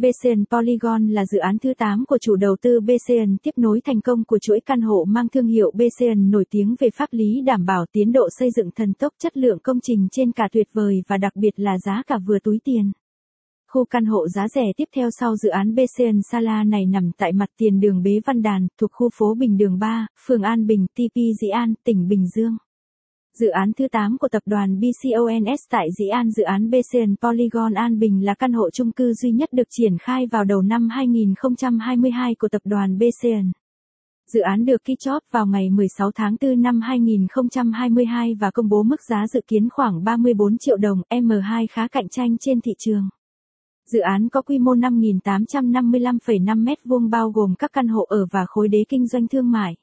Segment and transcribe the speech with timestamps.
[0.00, 4.00] BCN Polygon là dự án thứ 8 của chủ đầu tư BCN tiếp nối thành
[4.00, 7.64] công của chuỗi căn hộ mang thương hiệu BCN nổi tiếng về pháp lý đảm
[7.66, 11.02] bảo tiến độ xây dựng thần tốc chất lượng công trình trên cả tuyệt vời
[11.08, 12.92] và đặc biệt là giá cả vừa túi tiền.
[13.72, 17.32] Khu căn hộ giá rẻ tiếp theo sau dự án BCN Sala này nằm tại
[17.32, 20.86] mặt tiền đường Bế Văn Đàn, thuộc khu phố Bình Đường 3, phường An Bình,
[20.94, 22.56] TP Dĩ An, tỉnh Bình Dương.
[23.38, 27.74] Dự án thứ 8 của tập đoàn BCONS tại Dĩ An dự án BCN Polygon
[27.74, 30.88] An Bình là căn hộ chung cư duy nhất được triển khai vào đầu năm
[30.88, 33.52] 2022 của tập đoàn BCN.
[34.32, 38.82] Dự án được ký chót vào ngày 16 tháng 4 năm 2022 và công bố
[38.82, 43.08] mức giá dự kiến khoảng 34 triệu đồng, M2 khá cạnh tranh trên thị trường.
[43.86, 48.68] Dự án có quy mô 5.855,5 m2 bao gồm các căn hộ ở và khối
[48.68, 49.76] đế kinh doanh thương mại.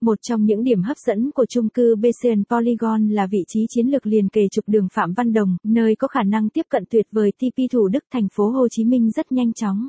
[0.00, 3.86] Một trong những điểm hấp dẫn của chung cư BCN Polygon là vị trí chiến
[3.86, 7.06] lược liền kề trục đường Phạm Văn Đồng, nơi có khả năng tiếp cận tuyệt
[7.12, 9.86] vời TP Thủ Đức thành phố Hồ Chí Minh rất nhanh chóng.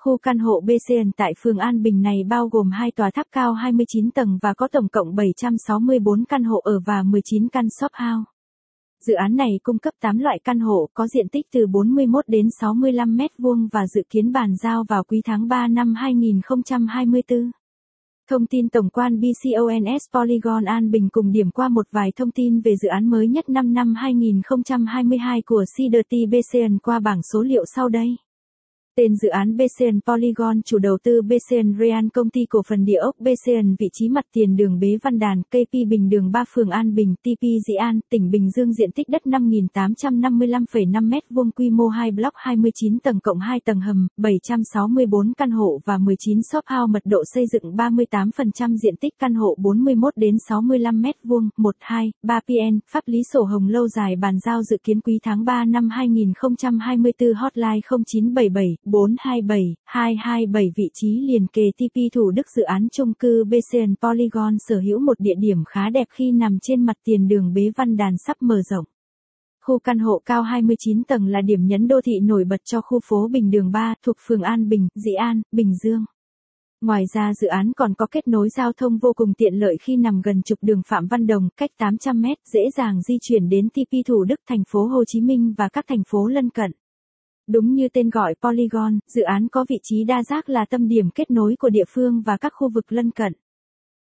[0.00, 3.52] Khu căn hộ BCN tại phường An Bình này bao gồm hai tòa tháp cao
[3.52, 8.30] 29 tầng và có tổng cộng 764 căn hộ ở và 19 căn shop house.
[9.06, 12.46] Dự án này cung cấp 8 loại căn hộ có diện tích từ 41 đến
[12.60, 17.50] 65 mét vuông và dự kiến bàn giao vào quý tháng 3 năm 2024.
[18.30, 22.60] Thông tin tổng quan BCONS Polygon An Bình cùng điểm qua một vài thông tin
[22.60, 27.64] về dự án mới nhất năm năm 2022 của CDT BCN qua bảng số liệu
[27.74, 28.16] sau đây.
[28.98, 32.96] Tên dự án BCN Polygon chủ đầu tư BCN Real công ty cổ phần địa
[32.96, 36.70] ốc BCN vị trí mặt tiền đường Bế Văn Đàn, KP Bình đường 3 phường
[36.70, 41.86] An Bình, TP Dĩ An, tỉnh Bình Dương diện tích đất 5.855,5 m2 quy mô
[41.86, 46.90] 2 block 29 tầng cộng 2 tầng hầm, 764 căn hộ và 19 shop house
[46.90, 52.40] mật độ xây dựng 38% diện tích căn hộ 41 đến 65 m2, 12, 3
[52.40, 55.88] PN, pháp lý sổ hồng lâu dài bàn giao dự kiến quý tháng 3 năm
[55.88, 63.14] 2024 hotline 0977 427, 227 vị trí liền kề TP Thủ Đức dự án chung
[63.14, 67.28] cư BCN Polygon sở hữu một địa điểm khá đẹp khi nằm trên mặt tiền
[67.28, 68.84] đường Bế Văn Đàn sắp mở rộng.
[69.64, 73.00] Khu căn hộ cao 29 tầng là điểm nhấn đô thị nổi bật cho khu
[73.08, 76.04] phố Bình Đường 3 thuộc phường An Bình, Dị An, Bình Dương.
[76.80, 79.96] Ngoài ra dự án còn có kết nối giao thông vô cùng tiện lợi khi
[79.96, 84.06] nằm gần trục đường Phạm Văn Đồng, cách 800m dễ dàng di chuyển đến TP
[84.06, 86.72] Thủ Đức thành phố Hồ Chí Minh và các thành phố lân cận.
[87.48, 91.10] Đúng như tên gọi Polygon, dự án có vị trí đa giác là tâm điểm
[91.10, 93.32] kết nối của địa phương và các khu vực lân cận.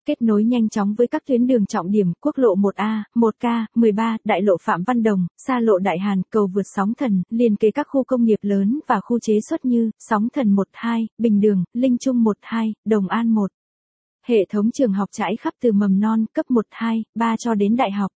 [0.07, 4.17] Kết nối nhanh chóng với các tuyến đường trọng điểm quốc lộ 1A, 1K, 13,
[4.25, 7.71] đại lộ Phạm Văn Đồng, xa lộ Đại Hàn, cầu vượt sóng thần, liền kế
[7.71, 11.65] các khu công nghiệp lớn và khu chế xuất như sóng thần 12, Bình Đường,
[11.73, 13.51] Linh Trung 12, Đồng An 1.
[14.27, 17.77] Hệ thống trường học trải khắp từ mầm non, cấp 1, 2, 3 cho đến
[17.77, 18.11] đại học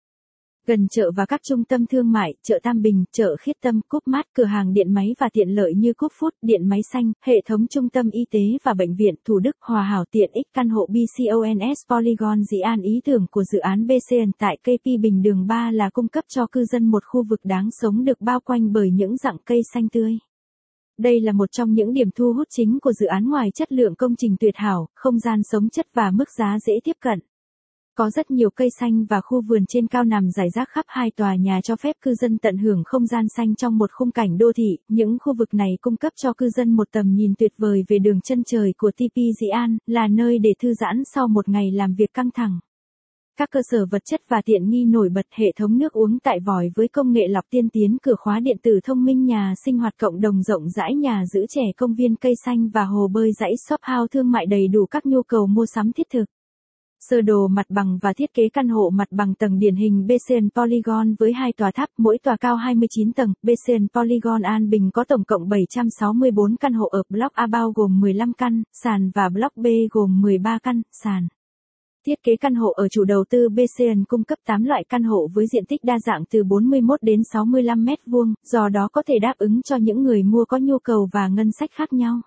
[0.65, 4.07] gần chợ và các trung tâm thương mại, chợ Tam Bình, chợ Khiết Tâm, Cúp
[4.07, 7.33] Mát, cửa hàng điện máy và tiện lợi như Cúp phút, điện máy xanh, hệ
[7.45, 10.69] thống trung tâm y tế và bệnh viện Thủ Đức, Hòa Hảo tiện ích căn
[10.69, 15.47] hộ BCONS Polygon Dĩ An ý tưởng của dự án BCN tại KP Bình Đường
[15.47, 18.73] 3 là cung cấp cho cư dân một khu vực đáng sống được bao quanh
[18.73, 20.17] bởi những dạng cây xanh tươi.
[20.97, 23.95] Đây là một trong những điểm thu hút chính của dự án ngoài chất lượng
[23.95, 27.19] công trình tuyệt hảo, không gian sống chất và mức giá dễ tiếp cận.
[27.97, 31.11] Có rất nhiều cây xanh và khu vườn trên cao nằm rải rác khắp hai
[31.11, 34.37] tòa nhà cho phép cư dân tận hưởng không gian xanh trong một khung cảnh
[34.37, 34.77] đô thị.
[34.87, 37.99] Những khu vực này cung cấp cho cư dân một tầm nhìn tuyệt vời về
[37.99, 41.71] đường chân trời của TP Dĩ An, là nơi để thư giãn sau một ngày
[41.71, 42.59] làm việc căng thẳng.
[43.39, 46.39] Các cơ sở vật chất và tiện nghi nổi bật hệ thống nước uống tại
[46.39, 49.77] vòi với công nghệ lọc tiên tiến cửa khóa điện tử thông minh nhà sinh
[49.77, 53.31] hoạt cộng đồng rộng rãi nhà giữ trẻ công viên cây xanh và hồ bơi
[53.39, 56.25] dãy shop house thương mại đầy đủ các nhu cầu mua sắm thiết thực.
[57.09, 60.49] Sơ đồ mặt bằng và thiết kế căn hộ mặt bằng tầng điển hình BCN
[60.55, 63.33] Polygon với hai tòa tháp, mỗi tòa cao 29 tầng.
[63.43, 67.99] BCN Polygon An Bình có tổng cộng 764 căn hộ ở Block A bao gồm
[67.99, 71.27] 15 căn, sàn và Block B gồm 13 căn, sàn.
[72.05, 75.27] Thiết kế căn hộ ở chủ đầu tư BCN cung cấp 8 loại căn hộ
[75.33, 79.19] với diện tích đa dạng từ 41 đến 65 mét vuông, do đó có thể
[79.21, 82.21] đáp ứng cho những người mua có nhu cầu và ngân sách khác nhau.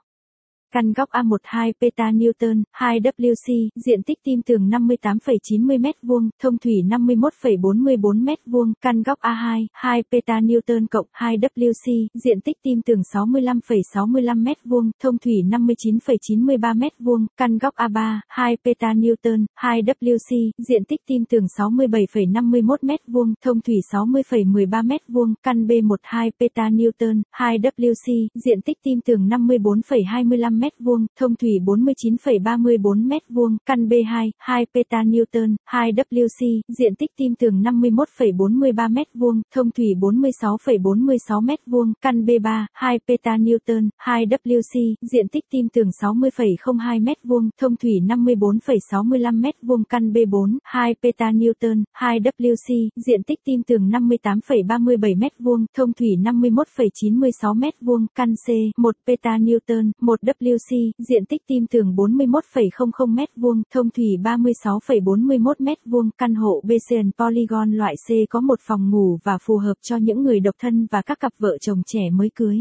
[0.72, 8.24] Căn góc A12 peta Newton, 2WC, diện tích tim tường 58,90 m2, thông thủy 51,44
[8.24, 14.90] m2, căn góc A2, 2 peta Newton cộng 2WC, diện tích tim tường 65,65 m2,
[15.02, 21.46] thông thủy 59,93 m2, căn góc A3, 2 peta Newton, 2WC, diện tích tim tường
[21.58, 29.28] 67,51 m2, thông thủy 60,13 m2, căn B12 peta Newton, 2WC, diện tích tim tường
[29.28, 37.10] 54,25 m2, thông thủy 49,34 m2, căn B2, 2 peta Newton, 2 WC, diện tích
[37.16, 44.94] tim tường 51,43 m2, thông thủy 46,46 m2, căn B3, 2 peta Newton, 2 WC,
[45.12, 51.82] diện tích tim tường 60,02 m2, thông thủy 54,65 m2, căn B4, 2 peta Newton,
[51.92, 58.96] 2 WC, diện tích tim tường 58,37 m2, thông thủy 51,96 m2, căn C, 1
[59.06, 66.34] peta Newton, 1 WC, diện tích tim tường 41,00 m2, thông thủy 36,41 m2, căn
[66.34, 70.40] hộ BCN Polygon loại C có một phòng ngủ và phù hợp cho những người
[70.40, 72.58] độc thân và các cặp vợ chồng trẻ mới cưới.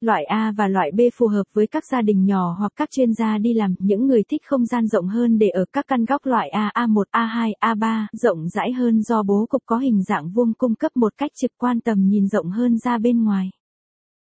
[0.00, 3.12] Loại A và loại B phù hợp với các gia đình nhỏ hoặc các chuyên
[3.14, 6.26] gia đi làm, những người thích không gian rộng hơn để ở các căn góc
[6.26, 10.54] loại A, A1, A2, A3, rộng rãi hơn do bố cục có hình dạng vuông
[10.54, 13.50] cung cấp một cách trực quan tầm nhìn rộng hơn ra bên ngoài.